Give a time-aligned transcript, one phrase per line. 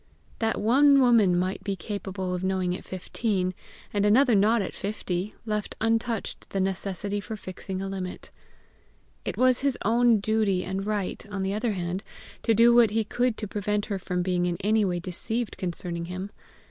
[0.39, 3.53] That one woman might be capable of knowing at fifteen,
[3.93, 8.31] and another not at fifty, left untouched the necessity for fixing a limit.
[9.25, 12.03] It was his own duty and right, on the other hand,
[12.41, 16.05] to do what he could to prevent her from being in any way deceived concerning
[16.05, 16.31] him.